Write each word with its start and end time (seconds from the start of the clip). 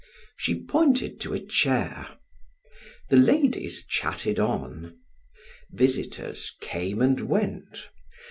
She 0.35 0.59
pointed 0.59 1.21
to 1.21 1.33
a 1.35 1.39
chair. 1.39 2.17
The 3.11 3.17
ladies 3.17 3.85
chatted 3.85 4.39
on. 4.39 4.97
Visitors 5.71 6.55
came 6.59 7.03
and 7.03 7.19
went. 7.29 7.87